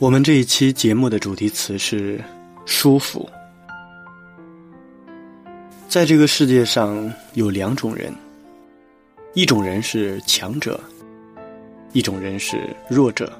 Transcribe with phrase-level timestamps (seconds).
[0.00, 2.22] 我们这一期节目的主题词是
[2.64, 3.28] “舒服”。
[5.90, 8.14] 在这个世界上有两种人，
[9.34, 10.80] 一种人是强者，
[11.92, 13.36] 一种人是弱者。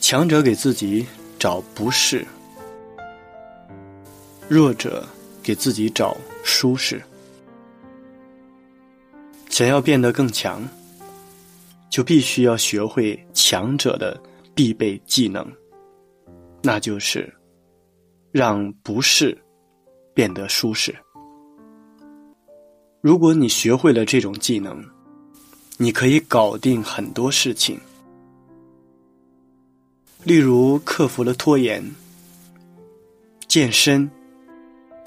[0.00, 1.04] 强者给自己
[1.36, 2.24] 找不适，
[4.48, 5.04] 弱者
[5.42, 7.02] 给自己找舒适。
[9.50, 10.62] 想要变得更强，
[11.90, 14.16] 就必须要学会强者的。
[14.54, 15.46] 必备技能，
[16.62, 17.32] 那就是
[18.30, 19.36] 让不适
[20.14, 20.94] 变得舒适。
[23.00, 24.82] 如果你学会了这种技能，
[25.76, 27.78] 你可以搞定很多事情，
[30.22, 31.84] 例如克服了拖延、
[33.46, 34.08] 健身、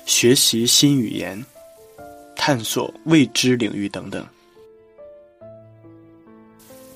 [0.06, 1.44] 学习新语言、
[2.36, 4.24] 探索未知领域等等。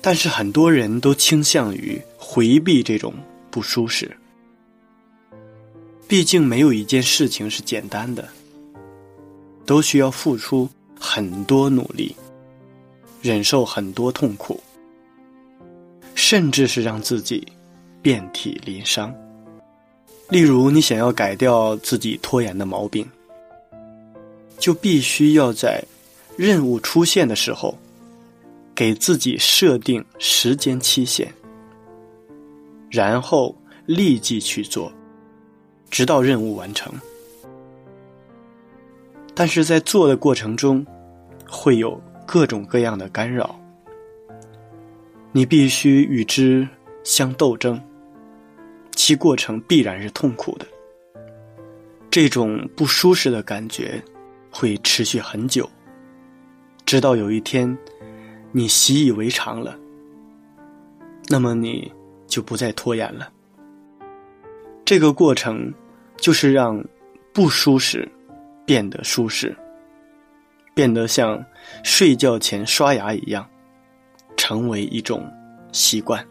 [0.04, 3.14] 但是很多人都倾向于回避这种
[3.52, 4.10] 不舒适，
[6.08, 8.28] 毕竟没有一件事情是简单的，
[9.64, 10.68] 都需要付出
[10.98, 12.16] 很多努力，
[13.22, 14.60] 忍受很多痛苦，
[16.16, 17.46] 甚至是让自己
[18.02, 19.14] 遍体鳞伤。
[20.30, 23.08] 例如，你想要改掉自己拖延的毛病，
[24.58, 25.80] 就必须要在
[26.36, 27.78] 任务出现的时候。
[28.74, 31.28] 给自己设定时间期限，
[32.90, 34.90] 然后立即去做，
[35.90, 36.92] 直到任务完成。
[39.34, 40.84] 但是在做的过程中，
[41.48, 43.54] 会有各种各样的干扰，
[45.32, 46.66] 你必须与之
[47.04, 47.80] 相斗争，
[48.94, 50.66] 其过程必然是痛苦的。
[52.10, 54.02] 这种不舒适的感觉
[54.50, 55.68] 会持续很久，
[56.86, 57.76] 直到有一天。
[58.54, 59.74] 你习以为常了，
[61.28, 61.90] 那么你
[62.26, 63.30] 就不再拖延了。
[64.84, 65.72] 这个过程
[66.18, 66.84] 就是让
[67.32, 68.06] 不舒适
[68.66, 69.56] 变得舒适，
[70.74, 71.42] 变得像
[71.82, 73.48] 睡觉前刷牙一样，
[74.36, 75.26] 成为一种
[75.72, 76.22] 习惯。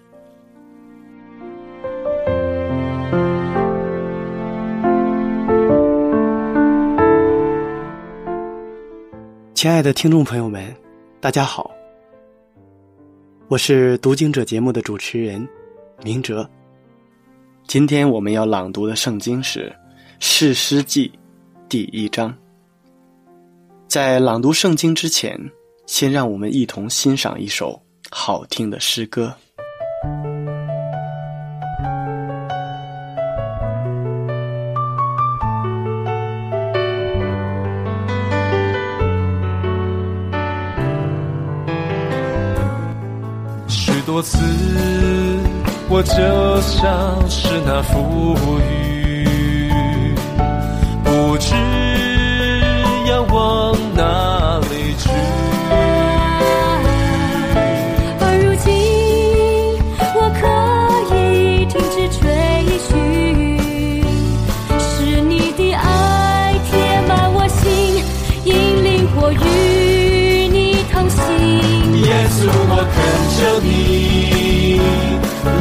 [9.55, 10.71] 亲爱的听众朋友们，
[11.19, 11.71] 大家好。
[13.51, 15.45] 我是读经者节目的主持人
[16.05, 16.49] 明哲。
[17.67, 19.69] 今天我们要朗读的圣经是
[20.21, 21.09] 《世师记》
[21.67, 22.33] 第一章。
[23.89, 25.37] 在朗读圣经之前，
[25.85, 27.77] 先让我们一同欣赏一首
[28.09, 29.35] 好听的诗歌。
[44.21, 44.37] 次，
[45.89, 48.80] 我就像是那浮云，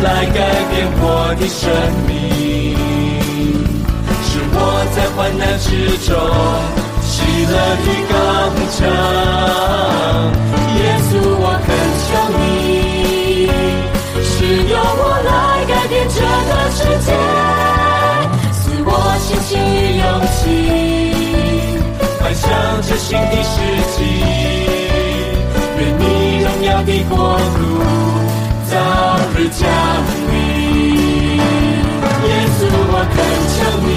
[0.03, 0.41] 来改
[0.71, 1.05] 变我
[1.38, 1.61] 的生
[2.06, 2.77] 命，
[4.25, 4.56] 使我
[4.94, 5.69] 在患难之
[6.06, 6.09] 中
[7.03, 7.12] 喜
[7.47, 8.15] 乐的刚
[8.77, 8.79] 强。
[10.77, 11.12] 耶稣，
[11.43, 11.69] 我恳
[12.06, 12.41] 求你，
[14.23, 14.31] 使
[14.69, 15.31] 用我来
[15.67, 17.09] 改变这个世界，
[18.53, 18.88] 赐我
[19.21, 20.05] 信心与勇
[20.37, 20.41] 气，
[22.23, 22.41] 迈向
[22.83, 23.55] 这新的世
[23.97, 23.99] 纪。
[25.79, 26.00] 愿你
[26.43, 27.15] 荣耀的国
[27.56, 27.59] 度
[28.70, 28.76] 早
[29.34, 29.61] 日降
[30.31, 30.32] 临。
[32.22, 33.19] 耶稣，我恳
[33.50, 33.90] 求你，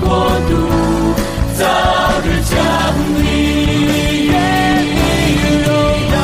[0.00, 0.08] 国
[0.48, 0.52] 度
[1.56, 1.64] 早
[2.24, 2.54] 日降
[3.22, 3.26] 临。
[5.64, 5.66] 荣
[6.12, 6.16] 耀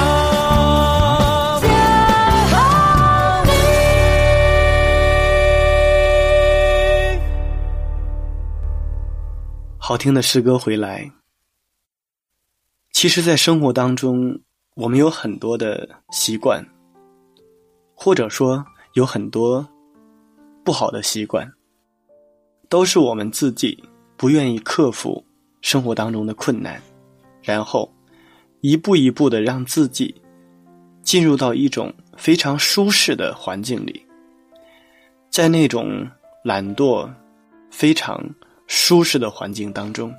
[1.61, 1.65] 降
[3.47, 3.53] 临。
[9.79, 11.11] 好听的诗歌回来。
[12.93, 14.41] 其实，在生活当中，
[14.77, 16.65] 我们有很多的习惯，
[17.94, 19.69] 或者说有很多
[20.65, 21.53] 不好的习惯，
[22.75, 23.81] 都是我们自己
[24.17, 25.25] 不愿意克服
[25.61, 26.82] 生活当中的困难，
[27.41, 27.88] 然后
[28.62, 30.12] 一步一步的让自己
[31.00, 34.05] 进入到一种非常舒适的环境里，
[35.31, 36.05] 在那种
[36.43, 37.09] 懒惰、
[37.71, 38.21] 非常
[38.67, 40.12] 舒适的环境当中，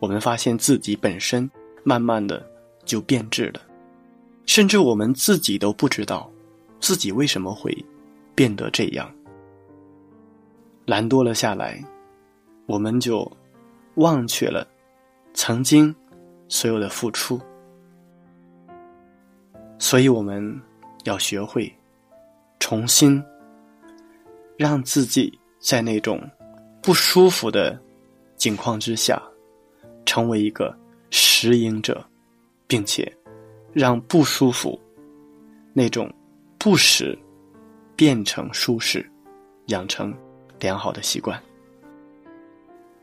[0.00, 1.48] 我们发现自己本身
[1.84, 2.44] 慢慢的
[2.84, 3.60] 就变质了，
[4.46, 6.28] 甚至我们自己都不知道
[6.80, 7.72] 自己为什么会
[8.34, 9.08] 变得这样。
[10.84, 11.82] 懒惰了下来，
[12.66, 13.30] 我们就
[13.94, 14.66] 忘却了
[15.34, 15.94] 曾经
[16.48, 17.40] 所有的付出，
[19.78, 20.60] 所以我们
[21.04, 21.72] 要学会
[22.58, 23.22] 重新
[24.56, 26.20] 让自己在那种
[26.82, 27.80] 不舒服的
[28.36, 29.22] 境况之下，
[30.04, 30.76] 成为一个
[31.10, 32.04] 适应者，
[32.66, 33.10] 并且
[33.72, 34.78] 让不舒服
[35.72, 36.12] 那种
[36.58, 37.16] 不适
[37.94, 39.08] 变成舒适，
[39.66, 40.12] 养成
[40.62, 41.38] 良好的习惯。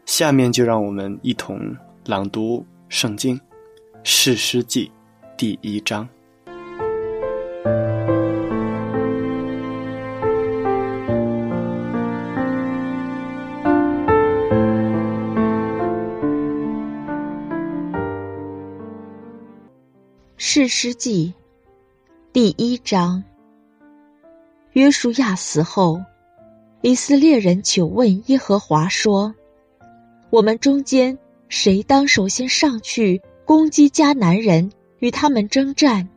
[0.06, 1.59] 下面就让我们一同
[2.06, 3.38] 朗读圣经
[4.03, 4.91] 《士师记》
[5.38, 6.07] 第一章。
[20.38, 21.31] 士师记
[22.33, 23.23] 第一章。
[24.73, 26.01] 约书亚死后，
[26.81, 29.35] 以色列人求问耶和华说
[30.31, 31.17] ：“我们中间
[31.49, 36.07] 谁当首先上去攻击迦南人，与他们征战？”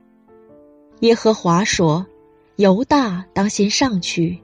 [1.01, 2.07] 耶和华说
[2.55, 4.41] ：“犹大当先上去，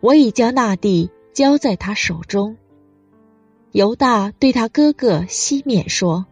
[0.00, 2.56] 我已将那地交在他手中。”
[3.70, 6.26] 犹大对他哥哥西缅说。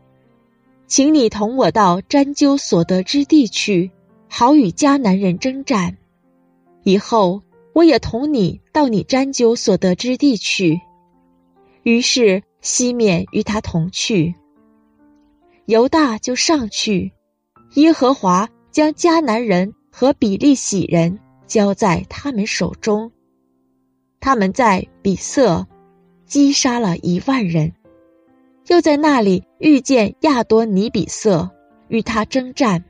[0.88, 3.92] 请你同我到詹鸠所得之地去，
[4.28, 5.96] 好与迦南人征战。
[6.82, 10.80] 以后我也同你到你詹鸠所得之地去。
[11.82, 14.34] 于是西面与他同去。
[15.66, 17.12] 犹大就上去，
[17.74, 23.10] 耶和华将迦南人和比利洗人交在他们手中。
[24.20, 25.66] 他们在比色
[26.26, 27.72] 击杀了一万人。
[28.68, 31.50] 又在那里遇见亚多尼比色，
[31.88, 32.84] 与他征战，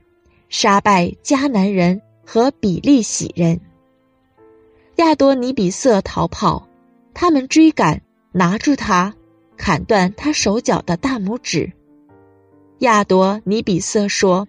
[0.50, 3.58] 杀败迦南人和比利洗人。
[4.96, 6.68] 亚多尼比色逃跑，
[7.14, 9.14] 他们追赶，拿住他，
[9.56, 11.72] 砍断他手脚的大拇指。
[12.78, 14.48] 亚多尼比色说：“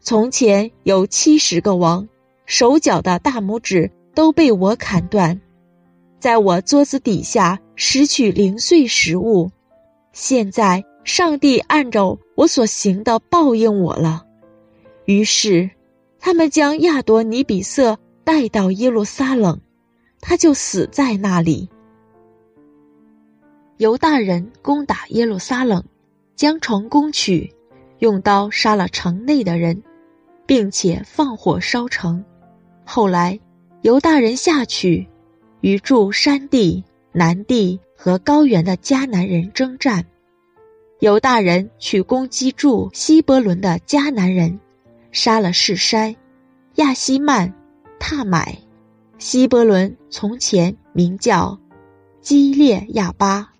[0.00, 2.08] 从前有七十个王，
[2.46, 5.40] 手脚的大拇指都被我砍断，
[6.18, 9.50] 在我桌子底下拾取零碎食物。”
[10.12, 14.24] 现在，上帝按照我所行的报应我了。
[15.04, 15.70] 于是，
[16.18, 17.98] 他们将亚多尼比色
[18.28, 19.58] 带到耶路撒冷，
[20.20, 21.70] 他就死在那里。
[23.78, 25.82] 犹大人攻打耶路撒冷，
[26.36, 27.54] 将城攻取，
[28.00, 29.82] 用刀杀了城内的人，
[30.44, 32.22] 并且放火烧城。
[32.84, 33.40] 后来，
[33.80, 35.08] 犹大人下去，
[35.62, 37.80] 与住山地、南地。
[37.96, 40.04] 和高原的迦南人征战，
[41.00, 44.60] 犹大人去攻击住希伯伦的迦南人，
[45.12, 46.14] 杀了士筛、
[46.74, 47.52] 亚希曼、
[47.98, 48.58] 踏买。
[49.18, 51.58] 希伯伦从前名叫
[52.20, 53.52] 基列亚巴。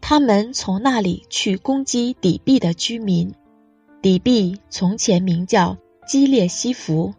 [0.00, 3.32] 他们从那里去攻击底壁的居民，
[4.02, 7.14] 底壁从前名叫基列西弗。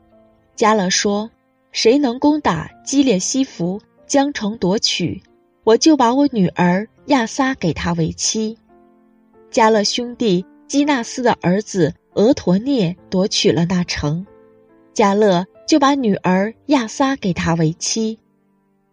[0.56, 1.32] 加勒说
[1.74, 5.24] ：“谁能攻打基列西弗，将城夺取，
[5.64, 8.58] 我就把我女儿亚撒给他为妻。”
[9.50, 14.28] 加勒兄弟基纳斯的儿子俄陀涅夺取了那城，
[14.96, 18.18] 加勒就把女儿亚撒给他为妻。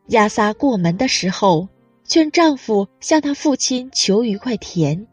[0.08, 1.68] 亚撒过门的时候，
[2.04, 5.06] 劝丈夫向他父亲求一块田。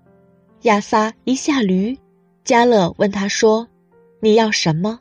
[0.63, 1.97] 亚撒一下驴，
[2.43, 3.67] 加勒问他说
[4.19, 4.99] ：“你要什么？”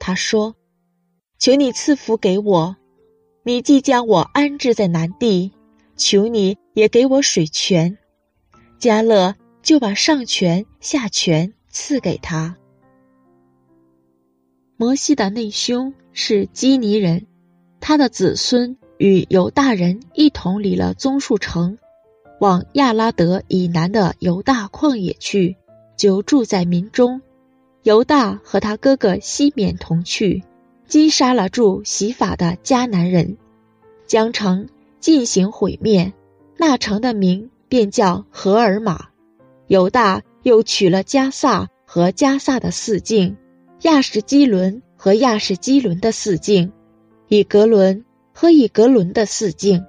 [0.00, 0.54] 他说。
[1.38, 2.76] 求你赐福给我，
[3.44, 5.52] 你既将我安置在南地，
[5.96, 7.96] 求你也给我水泉。
[8.78, 12.56] 加勒就把上泉下泉赐给他。
[14.80, 17.26] 摩西的内兄是基尼人，
[17.80, 21.76] 他的子孙与犹大人一同离了棕树城，
[22.40, 25.58] 往亚拉德以南的犹大旷野去，
[25.98, 27.20] 就住在民中。
[27.82, 30.44] 犹大和他哥哥西缅同去。
[30.86, 33.36] 击杀了住洗法的迦南人，
[34.06, 36.14] 将城进行毁灭。
[36.56, 39.08] 那城的名便叫荷尔玛。
[39.66, 43.36] 犹大又取了加萨和加萨的四境，
[43.82, 46.72] 亚什基伦和亚什基伦的四境，
[47.28, 49.84] 以格伦和以格伦的四境。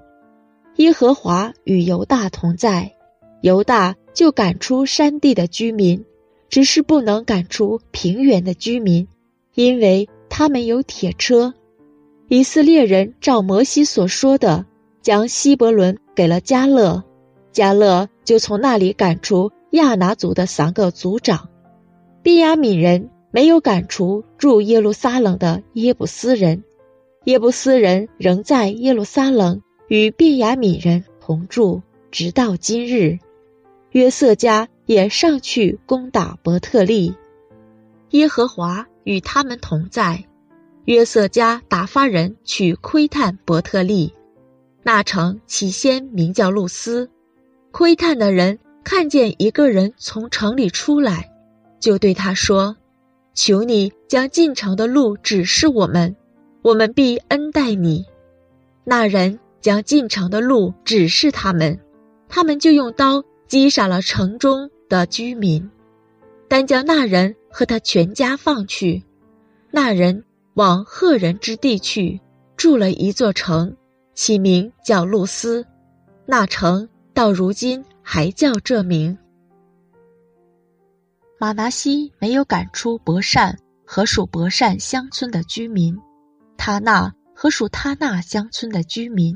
[0.77, 2.93] 耶和华与犹大同在，
[3.41, 6.05] 犹大就赶出山地的居民，
[6.49, 9.07] 只是不能赶出平原的居民，
[9.55, 10.09] 因为。
[10.33, 11.53] 他们有铁车，
[12.29, 14.65] 以色列人照摩西所说的，
[15.01, 17.03] 将希伯伦给了加勒，
[17.51, 21.49] 加勒就从那里赶出亚拿族的三个族长。
[22.23, 26.63] 毕亚敏人没有赶出住耶路撒冷的耶布斯人，
[27.23, 33.19] 耶布斯人仍在耶路撒冷与便雅悯人同住，直到今日。
[33.91, 37.15] 约瑟家也上去攻打伯特利，
[38.11, 38.87] 耶和华。
[39.03, 40.25] 与他们同在，
[40.85, 44.13] 约瑟家打发人去窥探伯特利。
[44.83, 47.09] 那城起先名叫露丝。
[47.71, 51.31] 窥探的人看见一个人从城里出来，
[51.79, 52.77] 就对他说
[53.33, 56.15] ：“求你将进城的路指示我们，
[56.61, 58.05] 我们必恩待你。”
[58.83, 61.79] 那人将进城的路指示他们，
[62.27, 65.69] 他们就用刀击杀了城中的居民，
[66.47, 67.35] 但将那人。
[67.53, 69.03] 和他全家放去，
[69.71, 70.23] 那人
[70.53, 72.21] 往赫人之地去，
[72.55, 73.75] 筑了一座城，
[74.13, 75.65] 起名叫露丝。
[76.25, 79.17] 那城到如今还叫这名。
[81.41, 85.97] 马拿西没有赶出伯善和属伯善乡村的居民，
[86.55, 89.35] 他那和属他那乡村的居民，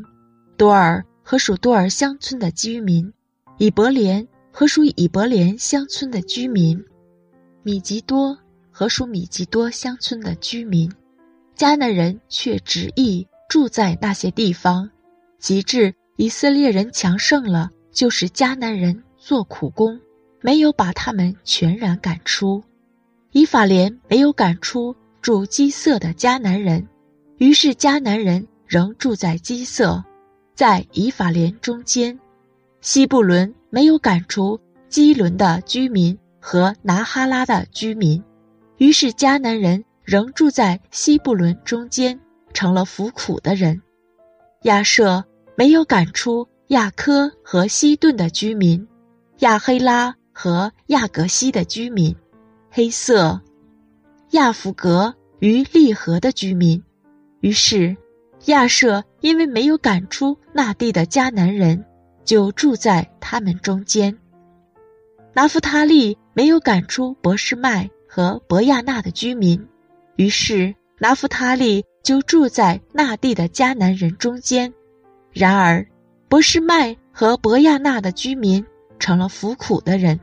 [0.56, 3.12] 多尔和属多尔乡村的居民，
[3.58, 6.80] 以伯莲和属以伯莲乡村的居民。
[7.64, 8.38] 米吉多
[8.70, 10.88] 和属米吉多乡村的居民，
[11.58, 14.88] 迦南人却执意住在那些地方，
[15.40, 20.00] 及至以色列人强盛了，就是迦南人做苦工，
[20.46, 22.64] 没有把他们全然赶出。
[23.32, 26.88] 以法莲没有赶出住基色的迦南人，
[27.40, 30.04] 于是迦南人仍住在基色，
[30.54, 32.20] 在以法莲中间。
[32.80, 36.16] 西布伦没有赶出基伦的居民。
[36.48, 38.24] 和拿哈拉的居民，
[38.78, 42.20] 于是迦南人仍住在西布伦中间，
[42.54, 43.82] 成了服苦的人。
[44.62, 45.26] 亚舍
[45.56, 48.88] 没有赶出亚科和西顿的居民，
[49.40, 52.14] 亚黑拉和亚格西的居民，
[52.70, 53.40] 黑色
[54.32, 56.84] 亚弗格与利河的居民。
[57.40, 57.96] 于是
[58.48, 61.86] 亚舍因为没有赶出那地的迦南人，
[62.26, 64.18] 就住在他们中间。
[65.34, 69.66] 拿夫他利没有赶出博士麦和博亚纳的居民，
[70.18, 74.74] 于是拿夫他利就住在那地的迦南人中间。
[75.32, 75.88] 然而，
[76.28, 78.66] 博士麦和博亚纳的居民
[79.00, 80.20] 成了服苦的人。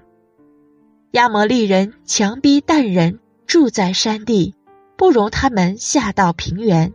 [1.12, 4.54] 亚摩利人强逼但人住在山地，
[4.96, 6.94] 不容他们下到平原。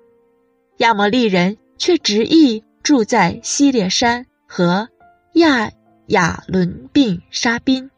[0.77, 4.89] 亚摩利人却执意住在西列山和
[5.33, 5.69] 亚
[6.07, 7.91] 亚伦并沙宾。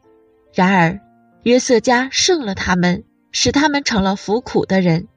[0.52, 1.00] 然而，
[1.42, 5.08] 约瑟家胜了他们，使他们成了服苦的人。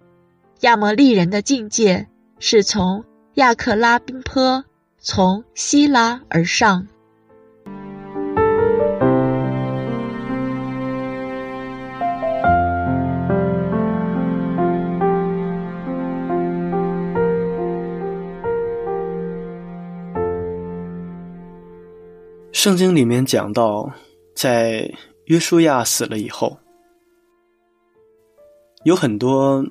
[0.62, 2.08] 亚摩利人的境界
[2.40, 4.64] 是从亚克拉宾坡，
[5.00, 6.88] 从希拉而上。
[22.64, 23.92] 圣经里面讲到，
[24.34, 24.90] 在。
[25.26, 26.58] 约书亚死了以后，
[28.86, 29.66] 有很多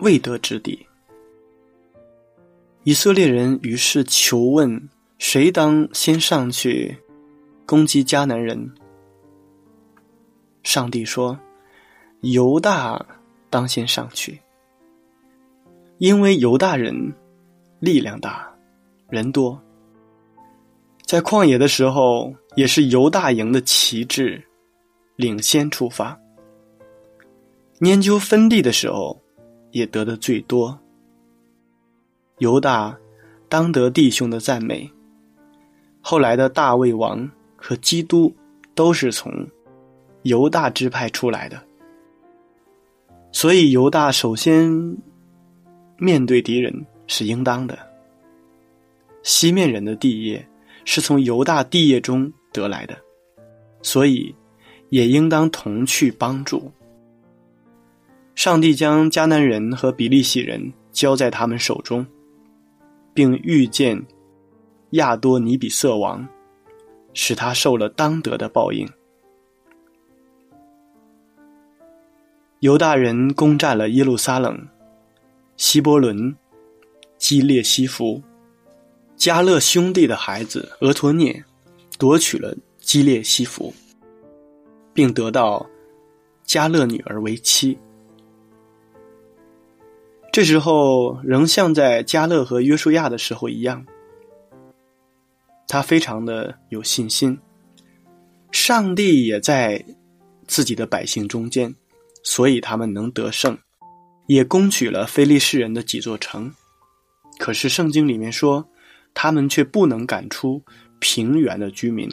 [0.00, 0.84] 未得之地。
[2.82, 4.88] 以色列人于是求问：
[5.18, 6.96] 谁当先上去
[7.66, 8.68] 攻击迦南人？
[10.64, 11.38] 上帝说
[12.22, 13.00] ：“犹大
[13.48, 14.40] 当先上去，
[15.98, 17.14] 因为犹大人
[17.78, 18.52] 力量大，
[19.08, 19.60] 人多。
[21.06, 24.42] 在旷野的时候，也是犹大营的旗帜
[25.16, 26.18] 领先出发。
[27.80, 29.20] 研究分地的时候，
[29.70, 30.78] 也得的最多。
[32.38, 32.96] 犹大
[33.48, 34.90] 当得弟兄的赞美。
[36.00, 38.34] 后来的大卫王和基督
[38.74, 39.32] 都是从。”
[40.24, 41.62] 犹大支派出来的，
[43.30, 44.72] 所以犹大首先
[45.98, 46.74] 面对敌人
[47.06, 47.78] 是应当的。
[49.22, 50.42] 西面人的地业
[50.84, 52.96] 是从犹大地业中得来的，
[53.82, 54.34] 所以
[54.90, 56.70] 也应当同去帮助。
[58.34, 62.06] 上帝将迦南人和比利洗人交在他们手中，
[63.12, 64.00] 并遇见
[64.90, 66.26] 亚多尼比色王，
[67.12, 68.88] 使他受了当得的报应。
[72.60, 74.66] 犹大人攻占了耶路撒冷、
[75.56, 76.34] 希伯伦、
[77.18, 78.22] 基列西弗，
[79.16, 81.44] 加勒兄弟的孩子俄托涅
[81.98, 83.72] 夺取了基列西弗，
[84.92, 85.64] 并得到
[86.44, 87.78] 加勒女儿为妻。
[90.32, 93.86] 这时候仍像在加勒和约书亚的时候一样，
[95.68, 97.38] 他非常的有信心，
[98.50, 99.84] 上帝也在
[100.46, 101.74] 自己的百姓中间。
[102.26, 103.58] 所以他们能得胜，
[104.28, 106.50] 也攻取了非利士人的几座城。
[107.38, 108.66] 可是圣经里面说，
[109.14, 110.60] 他们却不能赶出
[110.98, 112.10] 平原的居民，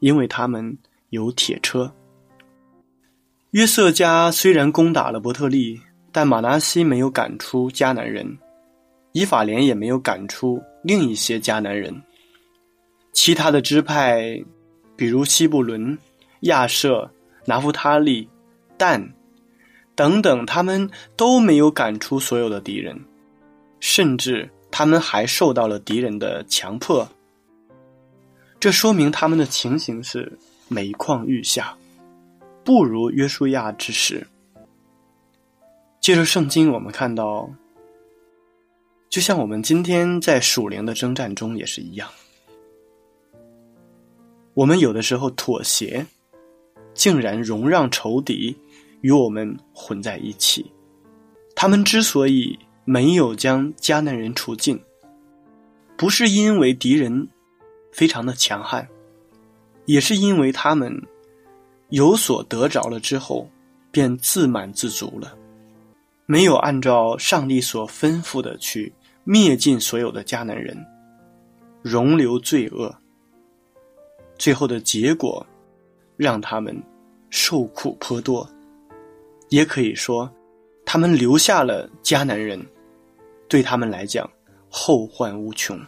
[0.00, 0.76] 因为他们
[1.10, 1.92] 有铁车。
[3.50, 5.80] 约瑟家虽然攻打了伯特利，
[6.10, 8.36] 但马拿西没有赶出迦南人，
[9.12, 11.94] 以法莲也没有赶出另一些迦南人。
[13.12, 14.42] 其他的支派，
[14.96, 15.96] 比如西布伦、
[16.40, 17.10] 亚舍、
[17.44, 18.28] 拿夫他利、
[18.76, 19.06] 但。
[19.94, 22.96] 等等，他们都没有赶出所有的敌人，
[23.80, 27.08] 甚至他们还受到了敌人的强迫。
[28.60, 30.38] 这说明他们的情形是
[30.68, 31.76] 每况愈下，
[32.62, 34.24] 不如约书亚之时。
[36.00, 37.50] 借着圣经，我们看到，
[39.10, 42.08] 就像我们今天在属灵的征战中也是一样，
[44.54, 46.06] 我们有的时候妥协，
[46.94, 48.56] 竟然容让仇敌。
[49.00, 50.72] 与我们混在一起，
[51.56, 52.56] 他们之所以
[52.90, 54.80] 没有将迦南人除尽，
[55.94, 57.28] 不是因为敌人
[57.92, 58.88] 非常的强悍，
[59.84, 60.98] 也是因为他们
[61.90, 63.46] 有所得着了之后，
[63.90, 65.36] 便自满自足了，
[66.24, 68.90] 没有按照上帝所吩咐的去
[69.22, 70.74] 灭尽所有的迦南人，
[71.82, 72.96] 容留罪恶，
[74.38, 75.46] 最后的结果
[76.16, 76.74] 让他们
[77.28, 78.48] 受苦颇多。
[79.50, 80.32] 也可以说，
[80.86, 82.58] 他们留下了迦南人，
[83.48, 84.28] 对他们来讲
[84.68, 85.78] 后患无穷。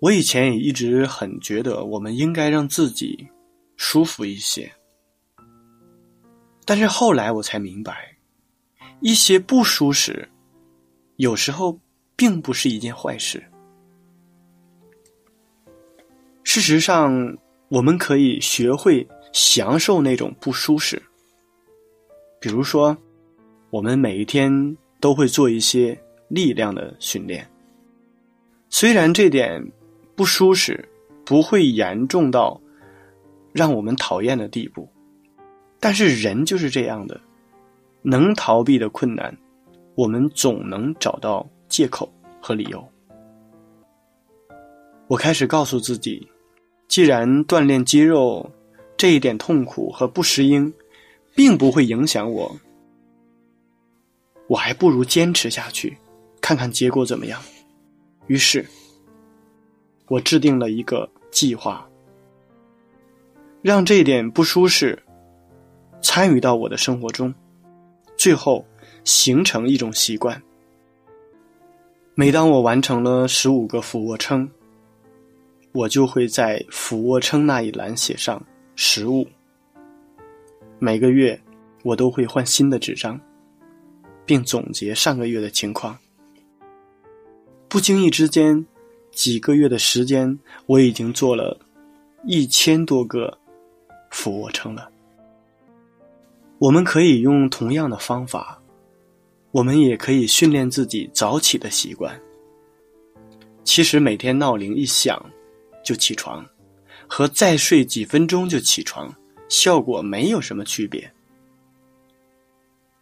[0.00, 3.28] 我以前也一直很觉得，我们应该让自己
[3.76, 4.68] 舒服一些，
[6.64, 8.16] 但是后来我才明白。
[9.00, 10.28] 一些不舒适，
[11.16, 11.78] 有时候
[12.22, 13.42] 并不是一件坏事。
[16.44, 17.36] 事实上，
[17.68, 21.02] 我们可以学会享受那种不舒适。
[22.40, 22.96] 比如说，
[23.70, 27.44] 我们每一天都会做一些力量的训练。
[28.70, 29.60] 虽然这点
[30.14, 30.88] 不舒适
[31.26, 32.60] 不会严重到
[33.52, 34.88] 让我们讨厌的地步，
[35.80, 37.20] 但是人就是这样的。
[38.02, 39.36] 能逃避的困难，
[39.96, 42.06] 我们总能找到借口
[42.38, 42.86] 和理由。
[45.06, 46.28] 我开始告诉自己，
[46.86, 48.48] 既然锻炼肌肉
[48.94, 50.70] 这一点痛苦和不适应，
[51.34, 52.54] 并不会影响我，
[54.48, 55.96] 我还不如坚持下去，
[56.42, 57.40] 看看结果怎么样。
[58.26, 58.66] 于是，
[60.08, 61.88] 我制定了一个计划，
[63.62, 65.02] 让这一点不舒适
[66.02, 67.34] 参与到我的生活中。
[68.14, 68.64] 最后
[69.04, 70.40] 形成一种习惯。
[72.22, 74.48] 每当我完成了十五个俯卧撑，
[75.72, 78.40] 我就会在俯卧撑那一栏写上
[78.76, 79.26] “十五”。
[80.78, 81.36] 每个月
[81.82, 83.20] 我都会换新的纸张，
[84.24, 85.98] 并总结上个月的情况，
[87.66, 88.64] 不经意之间，
[89.10, 91.58] 几个月的时间，我已经做了
[92.24, 93.36] 一千多个
[94.12, 94.88] 俯卧撑了。
[96.60, 98.61] 我们可以用同样的方法，
[99.52, 102.20] 我们也可以训练自己早起的习惯。
[103.62, 105.24] 其实每天闹铃一响
[105.84, 106.44] 就起床，
[107.06, 109.14] 和再睡几分钟就起床，
[109.48, 111.08] 效果没有什么区别。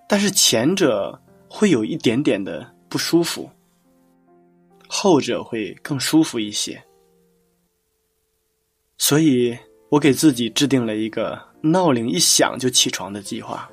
[0.09, 3.49] 但是前者会有一点点的不舒服，
[4.89, 6.83] 后者会更舒服一些。
[8.99, 9.57] 所以
[9.89, 11.49] 我给自己制定了一个。
[11.63, 13.71] 闹铃一响就起床的计划，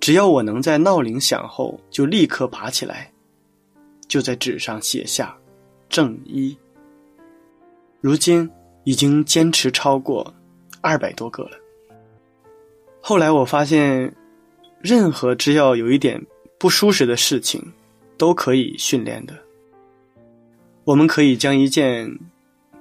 [0.00, 3.12] 只要我能在闹铃响后就立刻爬起来，
[4.08, 5.36] 就在纸上写下
[5.90, 6.56] “正一”。
[8.00, 8.50] 如今
[8.84, 10.34] 已经坚持超过
[10.80, 11.50] 二百多个了。
[13.02, 14.10] 后来我发现，
[14.80, 16.18] 任何只要有一点
[16.58, 17.62] 不舒适的事情，
[18.16, 19.34] 都可以训练的。
[20.84, 22.18] 我们可以将一件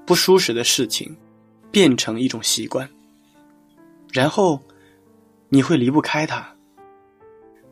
[0.06, 1.14] 不舒适的事情
[1.70, 2.90] 变成一种习惯。
[4.14, 4.58] 然后，
[5.50, 6.56] 你会离不开它。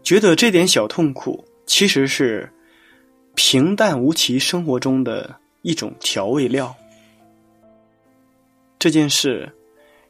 [0.07, 2.49] 觉得这点小痛苦其实是
[3.35, 6.73] 平淡无奇生活中的一种调味料。
[8.79, 9.51] 这件事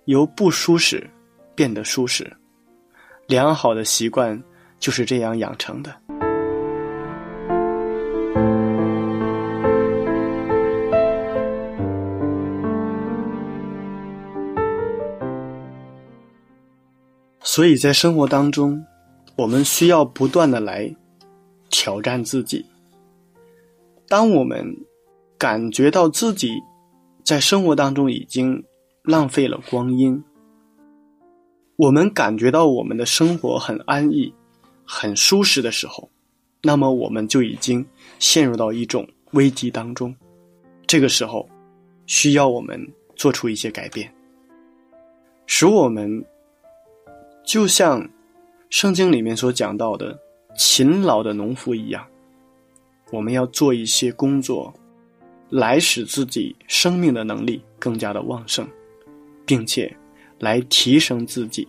[0.06, 1.10] 由不舒适
[1.56, 2.32] 变得舒适，
[3.26, 4.40] 良好的习惯
[4.78, 5.92] 就是这样养成的。
[17.42, 18.86] 所以在生活当中，
[19.38, 20.94] 我们需要不断的来
[21.70, 22.66] 挑战自己。
[24.08, 24.66] 当我们
[25.38, 26.56] 感觉到自己
[27.24, 28.64] 在生活当中已经
[29.04, 30.22] 浪费了光阴，
[31.76, 34.34] 我们感觉到我们的生活很安逸、
[34.84, 36.10] 很舒适的时候，
[36.64, 37.86] 那么我们就已经
[38.18, 40.16] 陷入到一种危机当中。
[40.88, 41.48] 这个时候，
[42.08, 42.82] 需要我们
[43.16, 44.12] 做出一些改变，
[45.46, 46.26] 使我们。
[47.46, 48.06] 就像
[48.70, 50.18] 圣经里面所讲到的，
[50.56, 52.06] 勤劳的农夫一样，
[53.12, 54.74] 我们要做一些工作，
[55.50, 58.68] 来使自己生命的能力更加的旺盛，
[59.46, 59.96] 并且
[60.40, 61.68] 来提升自己，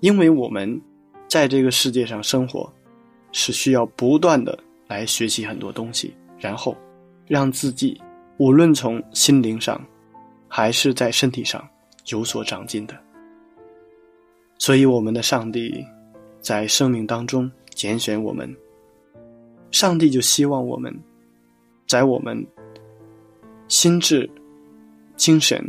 [0.00, 0.80] 因为我们
[1.26, 2.72] 在这个世界上生活，
[3.32, 4.56] 是需要不断的
[4.86, 6.76] 来学习很多东西，然后
[7.26, 8.00] 让自己
[8.38, 9.84] 无论从心灵上，
[10.46, 11.68] 还是在身体上
[12.06, 12.94] 有所长进的。
[14.58, 15.84] 所以，我们的上帝
[16.46, 18.56] 在生命当中拣选我们，
[19.72, 20.96] 上帝就希望我们
[21.88, 22.46] 在我们
[23.66, 24.30] 心智、
[25.16, 25.60] 精神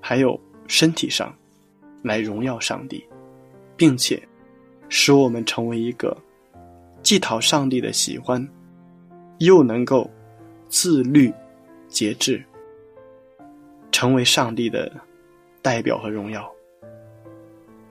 [0.00, 1.36] 还有身体上
[2.00, 3.04] 来荣耀上帝，
[3.76, 4.22] 并且
[4.88, 6.16] 使我们成为一个
[7.02, 8.48] 既讨上帝的喜欢，
[9.38, 10.08] 又能够
[10.68, 11.34] 自律、
[11.88, 12.40] 节制，
[13.90, 14.92] 成为上帝的
[15.60, 16.48] 代表和荣耀。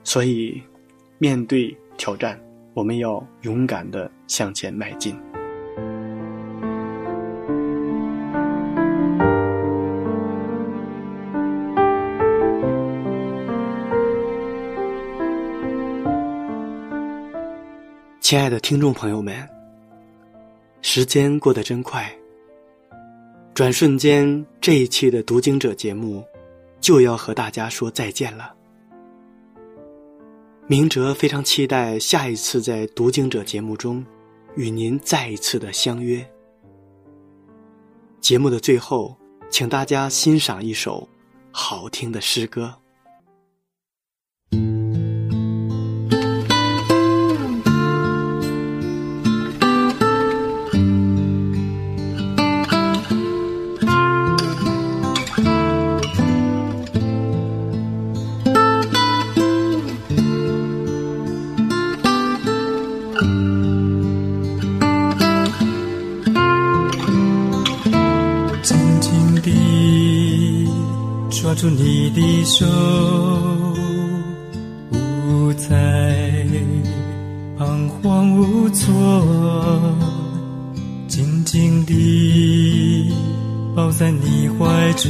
[0.05, 0.63] 所以，
[1.17, 2.39] 面对挑战，
[2.73, 5.19] 我们要勇敢的向前迈进。
[18.19, 19.47] 亲爱的听众朋友们，
[20.82, 22.12] 时间过得真快，
[23.53, 26.25] 转瞬间，这一期的读经者节目
[26.82, 28.56] 就要和大家说再见了。
[30.65, 34.04] 明哲非常期待下一次在读经者节目中
[34.56, 36.26] 与您再一次的相约。
[38.21, 39.13] 节目的最后，
[39.49, 41.08] 请大家欣赏一首
[41.52, 42.73] 好听的诗歌。
[71.63, 72.65] 住你的手，
[74.91, 76.45] 不再
[77.58, 78.93] 彷徨无措，
[81.08, 83.10] 静静地
[83.73, 85.10] 抱在你怀中，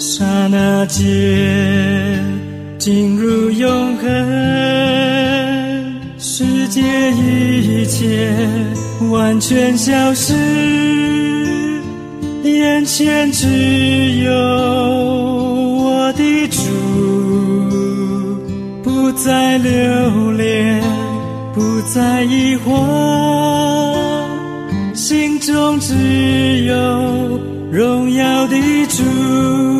[0.00, 1.00] 刹那间
[2.80, 4.08] 进入永恒，
[6.18, 8.36] 世界一切
[9.08, 11.11] 完全消失。
[12.94, 13.46] 前只
[14.22, 16.60] 有我的主，
[18.82, 20.82] 不再留恋，
[21.54, 24.26] 不再疑惑，
[24.94, 28.56] 心中只有荣耀的
[28.88, 29.71] 主。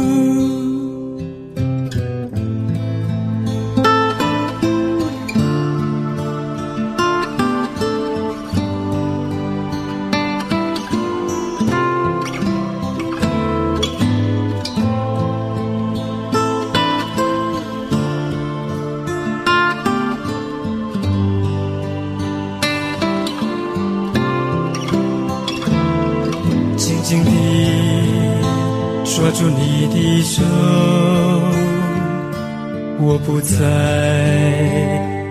[33.63, 33.69] 在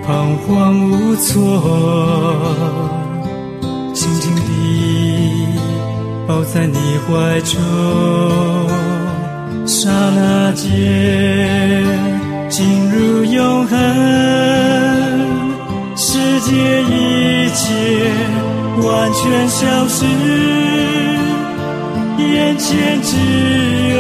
[0.08, 1.36] 彷徨无措，
[3.94, 4.50] 紧紧地
[6.26, 7.60] 抱在你怀中，
[9.68, 10.64] 刹那间
[12.48, 13.78] 进入永恒，
[15.98, 17.66] 世界一切
[18.82, 20.06] 完全消失。
[22.18, 23.18] 眼前只
[23.94, 24.00] 有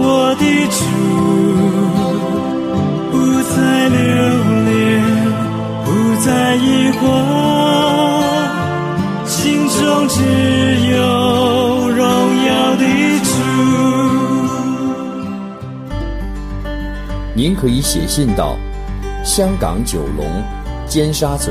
[0.00, 0.78] 我的主，
[17.48, 18.58] 您可以写信到
[19.24, 20.26] 香港九龙
[20.86, 21.50] 尖沙咀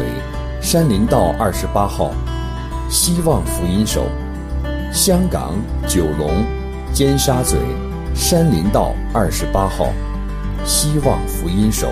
[0.61, 2.11] 山林道二十八号，
[2.87, 4.03] 希望福音手。
[4.93, 5.55] 香港
[5.87, 6.45] 九龙
[6.93, 7.57] 尖沙咀
[8.13, 9.87] 山林道二十八号，
[10.63, 11.87] 希望福音手。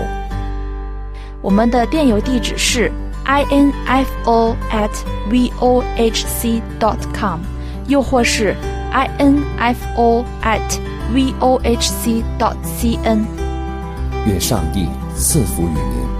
[1.42, 2.92] 我们的电邮地址是
[3.24, 4.88] i n f o at
[5.28, 7.40] v o h c dot com，
[7.88, 8.54] 又或是
[8.92, 10.78] i n f o at
[11.12, 13.45] v o h c dot c n。
[14.26, 16.15] 愿上帝赐福于您。